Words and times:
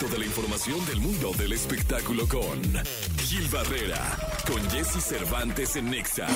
Toda 0.00 0.18
la 0.18 0.26
información 0.26 0.84
del 0.84 1.00
mundo 1.00 1.32
del 1.38 1.54
espectáculo 1.54 2.28
con 2.28 2.60
Gil 3.18 3.48
Barrera, 3.48 3.98
con 4.46 4.62
Jesse 4.70 5.02
Cervantes 5.02 5.74
en 5.76 5.90
Nexa. 5.90 6.26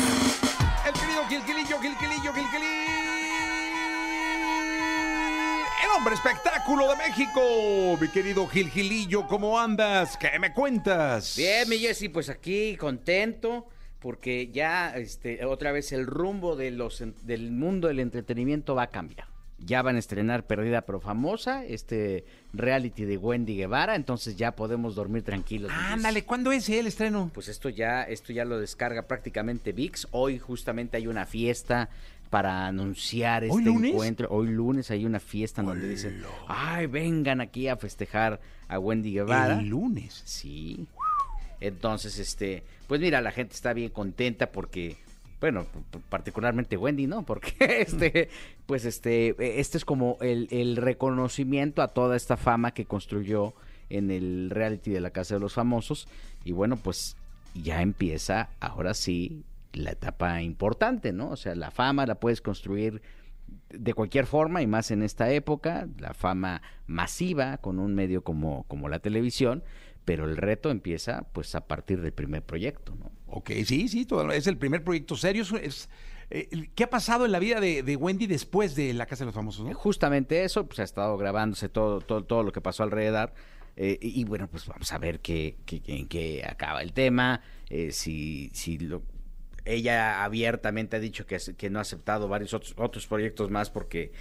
El 0.86 0.94
querido 0.94 1.26
Gilquilillo, 1.28 1.78
Gilquilillo, 1.78 2.32
Gilquilillo. 2.32 2.90
El 5.84 5.90
hombre 5.94 6.14
espectáculo 6.14 6.88
de 6.88 6.96
México. 6.96 7.98
Mi 8.00 8.08
querido 8.08 8.46
Gilgilillo, 8.46 9.26
¿cómo 9.26 9.60
andas? 9.60 10.16
¿Qué 10.16 10.38
me 10.38 10.54
cuentas? 10.54 11.36
Bien, 11.36 11.68
mi 11.68 11.78
Jessy, 11.78 12.08
pues 12.08 12.30
aquí 12.30 12.78
contento 12.78 13.68
porque 13.98 14.50
ya 14.50 14.96
este, 14.96 15.44
otra 15.44 15.70
vez 15.70 15.92
el 15.92 16.06
rumbo 16.06 16.56
de 16.56 16.70
los, 16.70 17.04
del 17.22 17.50
mundo 17.52 17.88
del 17.88 18.00
entretenimiento 18.00 18.74
va 18.74 18.84
a 18.84 18.90
cambiar. 18.90 19.28
Ya 19.64 19.82
van 19.82 19.96
a 19.96 19.98
estrenar 19.98 20.46
Perdida 20.46 20.80
pero 20.82 21.00
Famosa, 21.00 21.64
este 21.64 22.24
reality 22.54 23.04
de 23.04 23.18
Wendy 23.18 23.56
Guevara, 23.56 23.94
entonces 23.94 24.36
ya 24.36 24.56
podemos 24.56 24.94
dormir 24.94 25.22
tranquilos. 25.22 25.70
Ándale, 25.74 26.24
¿cuándo 26.24 26.50
es 26.50 26.68
el 26.70 26.86
estreno? 26.86 27.30
Pues 27.34 27.48
esto 27.48 27.68
ya, 27.68 28.02
esto 28.02 28.32
ya 28.32 28.44
lo 28.44 28.58
descarga 28.58 29.02
prácticamente 29.02 29.72
VIX. 29.72 30.08
Hoy 30.12 30.38
justamente 30.38 30.96
hay 30.96 31.06
una 31.06 31.26
fiesta 31.26 31.90
para 32.30 32.66
anunciar 32.68 33.42
¿Hoy 33.42 33.50
este 33.50 33.64
lunes? 33.64 33.90
encuentro. 33.92 34.28
Hoy 34.30 34.48
lunes 34.48 34.90
hay 34.90 35.04
una 35.04 35.20
fiesta 35.20 35.62
donde 35.62 35.88
dicen, 35.88 36.22
ay, 36.48 36.86
vengan 36.86 37.40
aquí 37.40 37.68
a 37.68 37.76
festejar 37.76 38.40
a 38.68 38.78
Wendy 38.78 39.12
Guevara. 39.12 39.58
El 39.58 39.66
lunes. 39.66 40.22
Sí. 40.24 40.86
Entonces, 41.60 42.18
este, 42.18 42.62
pues 42.86 43.00
mira, 43.00 43.20
la 43.20 43.32
gente 43.32 43.54
está 43.54 43.72
bien 43.72 43.90
contenta 43.90 44.50
porque, 44.52 44.96
bueno, 45.40 45.66
particularmente 46.08 46.76
Wendy, 46.76 47.06
¿no? 47.06 47.22
Porque 47.22 47.54
este, 47.86 48.28
pues 48.66 48.84
este, 48.84 49.60
este 49.60 49.78
es 49.78 49.84
como 49.84 50.18
el, 50.20 50.48
el 50.50 50.76
reconocimiento 50.76 51.82
a 51.82 51.88
toda 51.88 52.16
esta 52.16 52.36
fama 52.36 52.72
que 52.72 52.84
construyó 52.84 53.54
en 53.88 54.10
el 54.10 54.50
reality 54.50 54.90
de 54.90 55.00
la 55.00 55.10
Casa 55.10 55.34
de 55.34 55.40
los 55.40 55.54
Famosos. 55.54 56.08
Y 56.44 56.52
bueno, 56.52 56.76
pues 56.76 57.16
ya 57.54 57.82
empieza, 57.82 58.50
ahora 58.60 58.94
sí, 58.94 59.44
la 59.72 59.92
etapa 59.92 60.42
importante, 60.42 61.12
¿no? 61.12 61.30
O 61.30 61.36
sea, 61.36 61.54
la 61.54 61.70
fama 61.70 62.06
la 62.06 62.16
puedes 62.16 62.40
construir 62.40 63.02
de 63.70 63.94
cualquier 63.94 64.26
forma 64.26 64.62
y 64.62 64.66
más 64.66 64.90
en 64.90 65.02
esta 65.02 65.30
época, 65.30 65.88
la 65.98 66.14
fama 66.14 66.62
masiva 66.86 67.58
con 67.58 67.78
un 67.78 67.94
medio 67.94 68.22
como, 68.22 68.64
como 68.64 68.88
la 68.88 68.98
televisión, 69.00 69.62
pero 70.04 70.24
el 70.24 70.36
reto 70.36 70.70
empieza 70.70 71.26
pues 71.32 71.54
a 71.54 71.66
partir 71.66 72.00
del 72.00 72.12
primer 72.12 72.42
proyecto, 72.42 72.94
¿no? 72.96 73.10
Ok, 73.26 73.50
sí, 73.64 73.88
sí, 73.88 74.06
todo- 74.06 74.32
es 74.32 74.46
el 74.46 74.56
primer 74.56 74.82
proyecto 74.82 75.16
serio. 75.16 75.42
Es, 75.42 75.52
es- 75.52 75.88
eh, 76.32 76.48
¿Qué 76.76 76.84
ha 76.84 76.90
pasado 76.90 77.24
en 77.26 77.32
la 77.32 77.38
vida 77.40 77.60
de, 77.60 77.82
de 77.82 77.96
Wendy 77.96 78.26
después 78.28 78.76
de 78.76 78.94
La 78.94 79.06
Casa 79.06 79.24
de 79.24 79.26
los 79.26 79.34
Famosos? 79.34 79.66
¿no? 79.66 79.74
Justamente 79.74 80.44
eso, 80.44 80.66
pues 80.66 80.78
ha 80.78 80.84
estado 80.84 81.16
grabándose 81.16 81.68
todo, 81.68 82.00
todo, 82.00 82.24
todo 82.24 82.42
lo 82.44 82.52
que 82.52 82.60
pasó 82.60 82.82
alrededor. 82.84 83.32
eh, 83.76 83.98
y, 84.00 84.20
y 84.20 84.24
bueno, 84.24 84.48
pues 84.48 84.66
vamos 84.66 84.92
a 84.92 84.98
ver 84.98 85.20
qué, 85.20 85.56
qué- 85.66 85.82
en 85.86 86.06
qué 86.08 86.44
acaba 86.48 86.82
el 86.82 86.92
tema. 86.92 87.42
eh, 87.68 87.92
si, 87.92 88.50
si 88.52 88.78
lo, 88.78 89.02
ella 89.64 90.24
abiertamente 90.24 90.96
ha 90.96 91.00
dicho 91.00 91.26
que, 91.26 91.38
que 91.56 91.70
no 91.70 91.78
ha 91.78 91.82
aceptado 91.82 92.28
varios 92.28 92.54
otros, 92.54 92.74
otros 92.76 93.06
proyectos 93.06 93.50
más 93.50 93.70
porque 93.70 94.12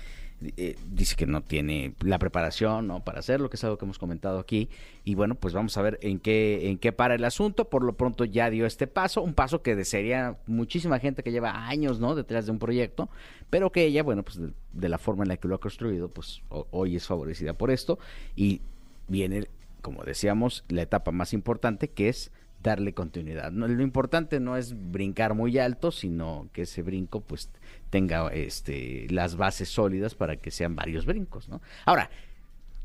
eh, 0.58 0.78
dice 0.92 1.16
que 1.16 1.26
no 1.26 1.42
tiene 1.42 1.94
la 2.02 2.18
preparación 2.20 2.88
¿no? 2.88 3.04
para 3.04 3.20
hacerlo, 3.20 3.50
que 3.50 3.58
es 3.58 3.64
algo 3.64 3.78
que 3.78 3.86
hemos 3.86 4.00
comentado 4.00 4.40
aquí. 4.40 4.70
Y 5.04 5.16
bueno, 5.16 5.36
pues 5.36 5.54
vamos 5.54 5.78
a 5.78 5.82
ver 5.82 6.00
en 6.02 6.20
qué, 6.20 6.70
en 6.70 6.78
qué 6.78 6.92
para 6.92 7.16
el 7.16 7.24
asunto. 7.26 7.70
Por 7.70 7.84
lo 7.84 7.94
pronto 7.94 8.24
ya 8.26 8.50
dio 8.50 8.66
este 8.66 8.88
paso, 8.88 9.22
un 9.22 9.34
paso 9.34 9.62
que 9.62 9.76
desearía 9.76 10.38
muchísima 10.48 11.00
gente 11.00 11.24
que 11.24 11.32
lleva 11.32 11.68
años 11.68 12.00
¿no? 12.00 12.16
detrás 12.16 12.46
de 12.46 12.52
un 12.52 12.60
proyecto, 12.60 13.10
pero 13.50 13.72
que 13.72 13.86
ella, 13.86 14.04
bueno, 14.04 14.24
pues 14.24 14.40
de, 14.74 14.90
la 14.90 14.98
forma 14.98 15.24
en 15.24 15.30
la 15.30 15.38
que 15.38 15.48
lo 15.48 15.56
ha 15.56 15.60
construido, 15.60 16.10
pues 16.10 16.42
ho- 16.50 16.68
hoy 16.72 16.96
es 16.96 17.06
favorecida 17.08 17.54
por 17.54 17.72
esto. 17.72 18.00
Y 18.36 18.62
viene, 19.08 19.48
como 19.82 20.04
decíamos, 20.04 20.64
la 20.70 20.84
etapa 20.84 21.12
más 21.12 21.34
importante 21.34 21.90
que 21.90 22.10
es 22.10 22.32
darle 22.62 22.94
continuidad. 22.94 23.52
No, 23.52 23.68
lo 23.68 23.84
importante 23.84 24.40
no 24.40 24.58
es 24.58 24.74
brincar 24.92 25.34
muy 25.34 25.58
alto, 25.58 25.92
sino 25.92 26.50
que 26.54 26.64
ese 26.64 26.82
brinco 26.82 27.22
pues 27.22 27.50
tenga 27.90 28.28
este 28.30 29.08
las 29.10 29.36
bases 29.36 29.70
sólidas 29.70 30.16
para 30.16 30.36
que 30.38 30.52
sean 30.52 30.76
varios 30.76 31.06
brincos, 31.06 31.50
¿no? 31.50 31.62
Ahora, 31.86 32.10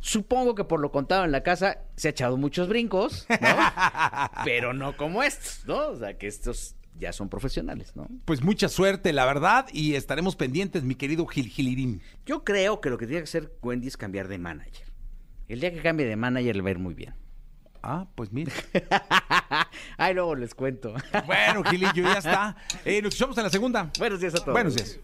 supongo 0.00 0.54
que 0.54 0.64
por 0.64 0.80
lo 0.80 0.92
contado 0.92 1.24
en 1.24 1.32
la 1.32 1.42
casa 1.42 1.78
se 1.96 2.08
ha 2.08 2.10
echado 2.12 2.36
muchos 2.36 2.68
brincos, 2.68 3.26
¿no? 3.28 3.36
Pero 4.44 4.72
no 4.72 4.96
como 4.96 5.22
estos, 5.22 5.66
¿no? 5.66 5.88
O 5.88 5.96
sea, 5.96 6.16
que 6.16 6.26
estos 6.26 6.76
ya 6.98 7.12
son 7.12 7.28
profesionales, 7.28 7.96
¿no? 7.96 8.08
Pues 8.24 8.42
mucha 8.42 8.68
suerte, 8.68 9.12
la 9.12 9.26
verdad, 9.26 9.66
y 9.72 9.94
estaremos 9.94 10.36
pendientes, 10.36 10.84
mi 10.84 10.94
querido 10.94 11.26
Gil 11.26 11.48
Gilirín. 11.48 12.00
Yo 12.24 12.44
creo 12.44 12.80
que 12.80 12.90
lo 12.90 12.98
que 12.98 13.06
tiene 13.06 13.20
que 13.20 13.24
hacer 13.24 13.52
Wendy 13.62 13.88
es 13.88 13.96
cambiar 13.96 14.28
de 14.28 14.38
manager. 14.38 14.86
El 15.48 15.60
día 15.60 15.72
que 15.72 15.82
cambie 15.82 16.06
de 16.06 16.16
manager 16.16 16.56
le 16.56 16.62
va 16.62 16.68
a 16.68 16.72
ir 16.72 16.78
muy 16.78 16.94
bien. 16.94 17.14
Ah, 17.86 18.06
pues 18.14 18.32
mira. 18.32 18.50
Ay, 19.98 20.14
luego 20.14 20.34
les 20.34 20.54
cuento. 20.54 20.94
Bueno, 21.26 21.62
Gilillo, 21.64 22.02
ya 22.02 22.18
está. 22.18 22.56
Eh, 22.84 23.02
nos 23.02 23.12
escuchamos 23.12 23.36
en 23.36 23.44
la 23.44 23.50
segunda. 23.50 23.90
Buenos 23.98 24.20
días 24.20 24.34
a 24.34 24.38
todos. 24.38 24.52
Buenos 24.52 24.74
días. 24.74 24.98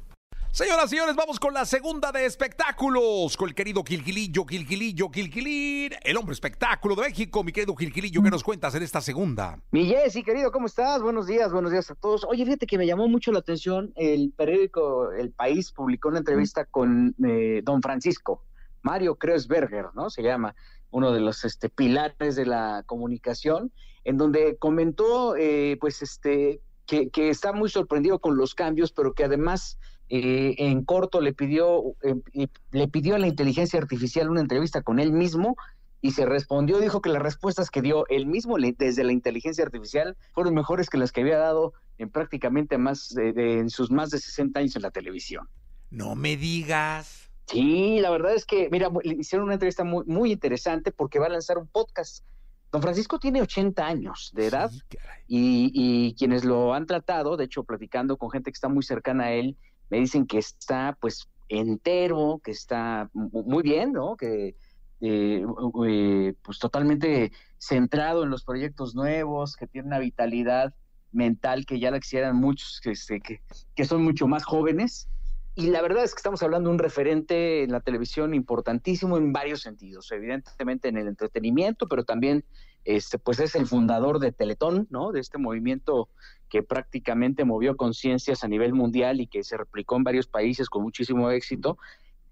Señoras 0.51 0.87
y 0.87 0.89
señores, 0.89 1.15
vamos 1.15 1.39
con 1.39 1.53
la 1.53 1.67
segunda 1.67 2.11
de 2.11 2.25
espectáculos. 2.25 3.37
Con 3.37 3.51
el 3.51 3.55
querido 3.55 3.85
Gilgilillo, 3.85 4.47
Gilgilillo, 4.47 5.11
Gilgilir, 5.11 5.97
el 6.03 6.17
hombre 6.17 6.33
espectáculo 6.33 6.95
de 6.95 7.03
México. 7.03 7.45
Mi 7.45 7.53
querido 7.53 7.77
Gilgilillo, 7.77 8.23
¿qué 8.23 8.31
nos 8.31 8.43
cuentas 8.43 8.75
en 8.75 8.83
esta 8.83 9.03
segunda? 9.03 9.59
Mi 9.73 9.85
Jessy, 9.87 10.23
querido, 10.23 10.51
¿cómo 10.51 10.67
estás? 10.67 11.03
Buenos 11.03 11.27
días, 11.27 11.53
buenos 11.53 11.73
días 11.73 11.91
a 11.91 11.95
todos. 11.95 12.25
Oye, 12.25 12.45
fíjate 12.47 12.67
que 12.67 12.79
me 12.79 12.87
llamó 12.87 13.09
mucho 13.09 13.31
la 13.31 13.41
atención, 13.41 13.93
el 13.95 14.33
periódico 14.35 15.13
El 15.13 15.33
País 15.33 15.71
publicó 15.71 16.09
una 16.09 16.19
entrevista 16.19 16.65
con 16.65 17.15
eh, 17.27 17.61
don 17.63 17.83
Francisco, 17.83 18.43
Mario 18.83 19.17
Kreuzberger, 19.17 19.87
¿no? 19.95 20.09
Se 20.09 20.23
llama, 20.23 20.55
uno 20.91 21.13
de 21.13 21.21
los 21.21 21.45
este, 21.45 21.69
pilares 21.69 22.37
de 22.37 22.47
la 22.47 22.83
comunicación, 22.87 23.73
en 24.05 24.17
donde 24.17 24.57
comentó, 24.59 25.37
eh, 25.37 25.77
pues, 25.81 26.03
este, 26.03 26.61
que, 26.87 27.11
que 27.11 27.29
está 27.31 27.53
muy 27.53 27.69
sorprendido 27.69 28.19
con 28.19 28.37
los 28.37 28.55
cambios, 28.55 28.93
pero 28.93 29.13
que 29.13 29.25
además 29.25 29.79
eh, 30.09 30.57
en 30.59 30.85
corto 30.85 31.21
le 31.21 31.33
pidió, 31.33 31.95
y 32.33 32.49
le 32.73 32.89
pidió 32.89 33.15
a 33.15 33.19
la 33.19 33.29
inteligencia 33.29 33.79
artificial 33.79 34.29
una 34.29 34.41
entrevista 34.41 34.83
con 34.83 34.99
él 34.99 35.13
mismo 35.13 35.57
y 36.03 36.13
se 36.13 36.27
respondió, 36.27 36.81
dijo 36.81 37.01
que 37.03 37.11
las 37.11 37.23
respuestas 37.23 37.71
que 37.71 37.83
dio 37.83 38.07
él 38.09 38.27
mismo 38.27 38.57
desde 38.59 39.05
la 39.05 39.13
inteligencia 39.13 39.63
artificial 39.65 40.17
fueron 40.33 40.55
mejores 40.55 40.89
que 40.91 40.97
las 40.99 41.13
que 41.13 41.21
había 41.21 41.39
dado 41.39 41.75
en 41.99 42.09
prácticamente 42.11 42.79
más 42.79 43.11
de- 43.11 43.59
en 43.61 43.69
sus 43.71 43.91
más 43.91 44.11
de 44.11 44.19
60 44.19 44.59
años 44.61 44.75
en 44.77 44.83
la 44.83 44.91
televisión. 44.91 45.47
No 45.91 46.17
me 46.17 46.37
digas. 46.37 47.30
Sí, 47.51 47.99
la 48.01 48.11
verdad 48.11 48.35
es 48.35 48.45
que, 48.45 48.69
mira, 48.71 48.91
le 49.03 49.15
hicieron 49.15 49.45
una 49.47 49.55
entrevista 49.55 49.83
muy, 49.85 50.05
muy 50.07 50.33
interesante 50.33 50.93
porque 50.93 51.19
va 51.19 51.27
a 51.27 51.31
lanzar 51.31 51.59
un 51.59 51.67
podcast. 51.67 52.25
Don 52.71 52.81
Francisco 52.81 53.19
tiene 53.19 53.43
80 53.43 53.85
años 53.85 54.31
de 54.35 54.47
edad 54.47 54.71
Sí, 54.71 54.87
y, 55.27 55.73
y 55.75 56.15
quienes 56.15 56.45
lo 56.45 56.73
han 56.75 56.87
tratado, 56.87 57.37
de 57.37 57.45
hecho, 57.45 57.65
platicando 57.65 58.17
con 58.17 58.31
gente 58.31 58.51
que 58.53 58.55
está 58.55 58.69
muy 58.69 58.85
cercana 58.85 59.25
a 59.25 59.33
él, 59.33 59.57
me 59.89 59.99
dicen 59.99 60.27
que 60.27 60.39
está 60.39 60.97
pues 61.01 61.29
entero, 61.49 62.41
que 62.45 62.53
está 62.53 63.11
mu- 63.13 63.43
muy 63.43 63.65
bien, 63.65 63.93
¿no? 63.93 64.17
Que 64.17 64.55
eh, 65.01 65.45
eh, 65.89 66.35
pues 66.43 66.59
totalmente 66.61 67.33
centrado 67.59 68.23
en 68.23 68.31
los 68.31 68.45
proyectos 68.45 68.95
nuevos, 68.95 69.57
que 69.57 69.67
tiene 69.67 69.89
una 69.89 69.99
vitalidad 69.99 70.73
mental 71.11 71.67
que 71.67 71.81
ya 71.81 71.91
la 71.91 71.99
quisieran 71.99 72.37
muchos 72.37 72.81
que, 72.81 72.93
este, 72.93 73.21
que, 73.21 73.41
que 73.75 73.85
son 73.85 74.05
mucho 74.05 74.29
más 74.29 74.45
jóvenes. 74.45 75.09
Y 75.57 75.69
la 75.69 75.83
verdad 75.83 76.05
es 76.05 76.15
que 76.15 76.19
estamos 76.19 76.43
hablando 76.43 76.71
de 76.71 76.75
un 76.75 76.79
referente 76.79 77.63
en 77.65 77.73
la 77.73 77.81
televisión 77.81 78.35
importantísimo 78.35 79.19
en 79.19 79.33
varios 79.33 79.61
sentidos, 79.61 80.11
evidentemente 80.13 80.89
en 80.89 80.97
el 80.97 81.09
entretenimiento, 81.09 81.87
pero 81.89 82.05
también 82.05 82.45
este, 82.85 83.19
pues 83.19 83.41
es 83.41 83.55
el 83.57 83.67
fundador 83.67 84.21
de 84.21 84.33
Teletón, 84.33 84.87
¿no? 84.91 85.13
De 85.13 85.21
este 85.21 85.39
movimiento 85.39 86.09
que 86.49 86.63
prácticamente 86.63 87.45
movió 87.45 87.77
conciencias 87.77 88.43
a 88.43 88.49
nivel 88.49 88.73
mundial 88.73 89.21
y 89.21 89.27
que 89.27 89.45
se 89.45 89.57
replicó 89.57 89.97
en 89.97 90.05
varios 90.05 90.27
países 90.27 90.71
con 90.71 90.83
muchísimo 90.83 91.31
éxito. 91.31 91.77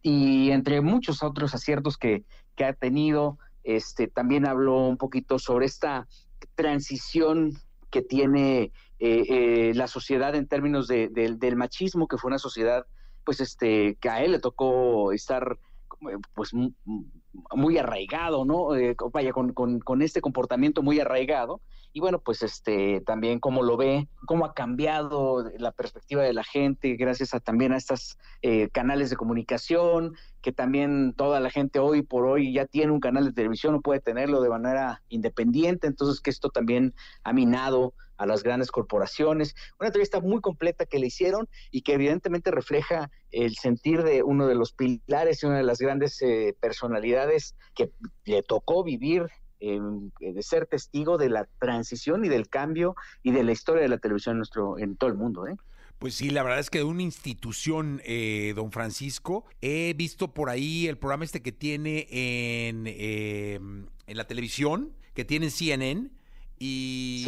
Y 0.01 0.51
entre 0.53 0.81
muchos 0.81 1.23
otros 1.23 1.55
aciertos 1.55 1.99
que, 1.99 2.25
que 2.57 2.65
ha 2.65 2.73
tenido, 2.73 3.39
este, 3.65 4.09
también 4.09 4.47
habló 4.47 4.87
un 4.89 4.97
poquito 4.97 5.39
sobre 5.39 5.67
esta 5.67 6.07
transición 6.55 7.53
que 7.91 8.01
tiene 8.03 8.73
eh, 9.01 9.25
eh, 9.29 9.73
la 9.75 9.87
sociedad 9.87 10.35
en 10.35 10.47
términos 10.47 10.89
de- 10.89 11.09
del- 11.09 11.39
del 11.39 11.57
machismo, 11.57 12.09
que 12.09 12.17
fue 12.17 12.29
una 12.29 12.39
sociedad, 12.39 12.87
pues, 13.29 13.41
este, 13.41 13.99
que 14.01 14.09
a 14.09 14.25
él 14.25 14.33
le 14.33 14.39
tocó 14.39 15.13
estar, 15.13 15.59
eh, 16.11 16.17
pues, 16.35 16.53
muy 17.55 17.79
arraigado, 17.79 18.45
¿no? 18.45 18.75
Eh, 18.75 18.97
vaya, 19.13 19.33
con, 19.33 19.53
con, 19.53 20.03
este 20.03 20.21
comportamiento 20.21 20.83
muy 20.83 21.01
arraigado. 21.01 21.61
Y 21.93 22.01
bueno, 22.01 22.21
pues, 22.21 22.43
este, 22.43 23.01
también 23.01 23.41
cómo 23.41 23.63
lo 23.63 23.77
ve, 23.77 24.09
cómo 24.27 24.45
ha 24.45 24.55
cambiado 24.55 25.45
la 25.59 25.73
perspectiva 25.73 26.23
de 26.23 26.35
la 26.35 26.45
gente 26.45 26.95
gracias 26.97 27.35
a 27.35 27.41
también 27.41 27.73
a 27.73 27.77
estos 27.77 28.19
canales 28.73 29.11
de 29.11 29.17
comunicación, 29.17 30.15
que 30.43 30.53
también 30.53 31.15
toda 31.15 31.41
la 31.41 31.51
gente 31.51 31.79
hoy 31.79 32.03
por 32.03 32.27
hoy 32.27 32.53
ya 32.53 32.67
tiene 32.67 32.93
un 32.93 33.01
canal 33.01 33.25
de 33.25 33.33
televisión 33.33 33.75
o 33.75 33.81
puede 33.81 34.01
tenerlo 34.01 34.41
de 34.41 34.51
manera 34.51 35.03
independiente, 35.09 35.87
entonces 35.87 36.21
que 36.21 36.31
esto 36.31 36.51
también 36.51 36.95
ha 37.25 37.33
minado 37.33 37.95
a 38.19 38.27
las 38.27 38.43
grandes 38.43 38.71
corporaciones. 38.71 39.55
Una 39.79 39.89
entrevista 39.89 40.21
muy 40.21 40.41
completa 40.41 40.85
que 40.85 40.99
le 40.99 41.07
hicieron 41.07 41.49
y 41.71 41.83
que 41.83 41.95
evidentemente 41.95 42.51
refleja 42.51 43.11
el 43.31 43.55
sentir 43.55 44.03
de 44.03 44.23
uno 44.23 44.47
de 44.47 44.55
los 44.55 44.73
pilares 44.73 45.43
y 45.43 45.47
una 45.47 45.59
de 45.59 45.63
las 45.63 45.79
grandes 45.79 46.21
eh, 46.21 46.57
personalidades 46.61 47.28
que 47.75 47.91
le 48.25 48.43
tocó 48.43 48.85
vivir 48.85 49.27
eh, 49.61 49.81
de 50.21 50.43
ser 50.43 50.67
testigo 50.67 51.19
de 51.19 51.31
la 51.31 51.49
transición 51.59 52.25
y 52.25 52.29
del 52.29 52.49
cambio 52.49 52.95
y 53.23 53.33
de 53.33 53.43
la 53.43 53.53
historia 53.53 53.83
de 53.83 53.89
la 53.89 53.99
televisión 53.99 54.35
en 54.35 54.39
nuestro 54.39 54.79
en 54.79 54.97
todo 54.97 55.11
el 55.11 55.17
mundo. 55.17 55.47
¿eh? 55.47 55.57
Pues 55.99 56.15
sí, 56.15 56.31
la 56.31 56.45
verdad 56.45 56.61
es 56.61 56.71
que 56.71 56.79
de 56.79 56.85
una 56.85 57.03
institución, 57.03 58.01
eh, 58.05 58.53
don 58.55 58.71
Francisco, 58.71 59.45
he 59.61 59.95
visto 59.95 60.33
por 60.33 60.49
ahí 60.49 60.87
el 60.87 60.97
programa 60.97 61.25
este 61.25 61.43
que 61.43 61.51
tiene 61.51 62.07
en, 62.11 62.87
en 62.87 64.17
la 64.17 64.27
televisión, 64.29 64.93
que 65.15 65.25
tiene 65.25 65.47
en 65.47 65.51
CNN, 65.51 66.11
y 66.59 67.25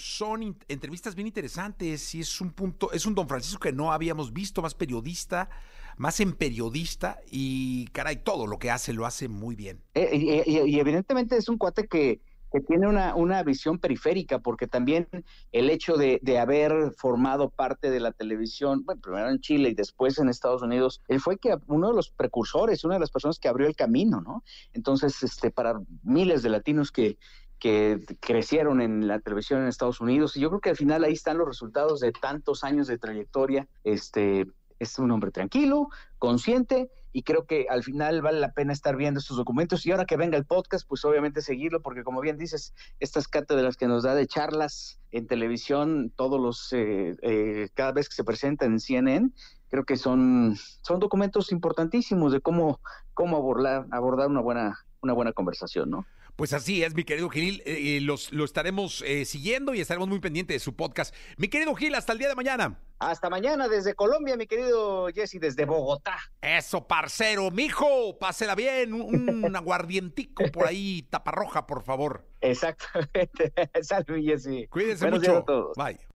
son 0.00 0.56
entrevistas 0.68 1.14
bien 1.14 1.26
interesantes 1.26 2.14
y 2.14 2.20
es 2.20 2.40
un 2.40 2.52
punto, 2.52 2.92
es 2.92 3.06
un 3.06 3.14
don 3.14 3.28
Francisco 3.28 3.60
que 3.60 3.72
no 3.72 3.92
habíamos 3.92 4.32
visto, 4.32 4.62
más 4.62 4.74
periodista, 4.74 5.50
más 5.96 6.20
en 6.20 6.32
periodista 6.32 7.18
y 7.30 7.86
caray, 7.88 8.16
todo 8.16 8.46
lo 8.46 8.58
que 8.58 8.70
hace 8.70 8.92
lo 8.92 9.06
hace 9.06 9.28
muy 9.28 9.54
bien. 9.54 9.80
Eh, 9.94 10.44
y, 10.46 10.78
evidentemente 10.78 11.36
es 11.36 11.48
un 11.48 11.58
cuate 11.58 11.86
que, 11.86 12.20
que 12.50 12.60
tiene 12.60 12.88
una, 12.88 13.14
una, 13.14 13.42
visión 13.42 13.78
periférica, 13.78 14.38
porque 14.38 14.66
también 14.66 15.06
el 15.52 15.70
hecho 15.70 15.96
de, 15.96 16.18
de, 16.22 16.38
haber 16.38 16.92
formado 16.96 17.50
parte 17.50 17.90
de 17.90 18.00
la 18.00 18.12
televisión, 18.12 18.84
bueno, 18.84 19.00
primero 19.00 19.28
en 19.28 19.40
Chile 19.40 19.70
y 19.70 19.74
después 19.74 20.18
en 20.18 20.28
Estados 20.28 20.62
Unidos, 20.62 21.02
él 21.08 21.20
fue 21.20 21.38
que 21.38 21.56
uno 21.66 21.88
de 21.88 21.94
los 21.94 22.10
precursores, 22.10 22.84
una 22.84 22.94
de 22.94 23.00
las 23.00 23.10
personas 23.10 23.38
que 23.38 23.48
abrió 23.48 23.66
el 23.66 23.76
camino, 23.76 24.20
¿no? 24.20 24.44
Entonces, 24.72 25.22
este, 25.22 25.50
para 25.50 25.80
miles 26.02 26.42
de 26.42 26.50
latinos 26.50 26.90
que, 26.90 27.16
que 27.62 28.00
crecieron 28.18 28.80
en 28.80 29.06
la 29.06 29.20
televisión 29.20 29.60
en 29.62 29.68
Estados 29.68 30.00
Unidos. 30.00 30.36
Y 30.36 30.40
yo 30.40 30.48
creo 30.48 30.60
que 30.60 30.70
al 30.70 30.76
final 30.76 31.04
ahí 31.04 31.12
están 31.12 31.38
los 31.38 31.46
resultados 31.46 32.00
de 32.00 32.10
tantos 32.10 32.64
años 32.64 32.88
de 32.88 32.98
trayectoria. 32.98 33.68
Este 33.84 34.48
es 34.80 34.98
un 34.98 35.12
hombre 35.12 35.30
tranquilo, 35.30 35.88
consciente, 36.18 36.90
y 37.12 37.22
creo 37.22 37.46
que 37.46 37.66
al 37.70 37.84
final 37.84 38.20
vale 38.20 38.40
la 38.40 38.50
pena 38.50 38.72
estar 38.72 38.96
viendo 38.96 39.20
estos 39.20 39.36
documentos. 39.36 39.86
Y 39.86 39.92
ahora 39.92 40.06
que 40.06 40.16
venga 40.16 40.36
el 40.36 40.44
podcast, 40.44 40.88
pues 40.88 41.04
obviamente 41.04 41.40
seguirlo, 41.40 41.82
porque 41.82 42.02
como 42.02 42.20
bien 42.20 42.36
dices, 42.36 42.74
estas 42.98 43.28
cátedras 43.28 43.76
que 43.76 43.86
nos 43.86 44.02
da 44.02 44.16
de 44.16 44.26
charlas 44.26 44.98
en 45.12 45.28
televisión, 45.28 46.12
todos 46.16 46.40
los, 46.40 46.72
eh, 46.72 47.14
eh, 47.22 47.68
cada 47.74 47.92
vez 47.92 48.08
que 48.08 48.16
se 48.16 48.24
presentan 48.24 48.72
en 48.72 48.80
CNN, 48.80 49.30
creo 49.68 49.84
que 49.84 49.96
son, 49.96 50.56
son 50.80 50.98
documentos 50.98 51.52
importantísimos 51.52 52.32
de 52.32 52.40
cómo, 52.40 52.80
cómo 53.14 53.36
abordar, 53.36 53.86
abordar 53.92 54.26
una 54.26 54.40
buena, 54.40 54.80
una 55.00 55.12
buena 55.12 55.32
conversación, 55.32 55.90
¿no? 55.90 56.06
Pues 56.36 56.52
así 56.52 56.82
es, 56.82 56.94
mi 56.94 57.04
querido 57.04 57.28
Gil. 57.28 57.62
Eh, 57.66 57.96
eh, 57.96 58.00
los, 58.00 58.32
lo 58.32 58.44
estaremos 58.44 59.02
eh, 59.06 59.24
siguiendo 59.24 59.74
y 59.74 59.80
estaremos 59.80 60.08
muy 60.08 60.20
pendientes 60.20 60.54
de 60.54 60.60
su 60.60 60.74
podcast. 60.74 61.14
Mi 61.36 61.48
querido 61.48 61.74
Gil, 61.74 61.94
hasta 61.94 62.12
el 62.12 62.18
día 62.18 62.28
de 62.28 62.34
mañana. 62.34 62.78
Hasta 62.98 63.28
mañana 63.28 63.68
desde 63.68 63.94
Colombia, 63.94 64.36
mi 64.36 64.46
querido 64.46 65.08
Jesse, 65.08 65.40
desde 65.40 65.64
Bogotá. 65.64 66.16
Eso, 66.40 66.86
parcero, 66.86 67.50
mijo, 67.50 68.18
pásela 68.18 68.54
bien. 68.54 68.94
Un, 68.94 69.54
aguardientico 69.56 70.44
por 70.52 70.66
ahí, 70.66 71.06
tapa 71.10 71.32
roja, 71.32 71.66
por 71.66 71.82
favor. 71.82 72.26
Exactamente. 72.40 73.52
Salud, 73.82 74.18
Jesse. 74.22 74.68
Cuídense 74.70 75.10
mucho. 75.10 75.44
Bye. 75.76 76.11